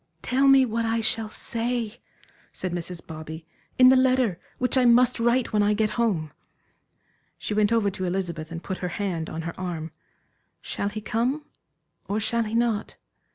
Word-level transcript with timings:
"Tell 0.23 0.47
me 0.47 0.65
what 0.65 0.83
I 0.83 0.99
shall 0.99 1.29
say," 1.29 1.99
said 2.51 2.71
Mrs. 2.73 3.05
Bobby 3.05 3.45
"in 3.77 3.89
the 3.89 3.95
letter 3.95 4.39
which 4.57 4.75
I 4.75 4.83
must 4.83 5.19
write 5.19 5.53
when 5.53 5.61
I 5.61 5.75
get 5.75 5.91
home." 5.91 6.31
She 7.37 7.53
went 7.53 7.71
over 7.71 7.91
to 7.91 8.05
Elizabeth 8.05 8.51
and 8.51 8.63
put 8.63 8.79
her 8.79 8.87
hand 8.97 9.29
on 9.29 9.43
her 9.43 9.53
arm. 9.59 9.91
"Shall 10.59 10.89
he 10.89 11.01
come, 11.01 11.45
or 12.07 12.19
shall 12.19 12.45
he 12.45 12.55
not? 12.55 12.95